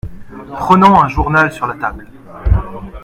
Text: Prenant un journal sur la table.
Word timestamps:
Prenant 0.57 0.99
un 1.03 1.07
journal 1.09 1.51
sur 1.51 1.67
la 1.67 1.75
table. 1.75 2.07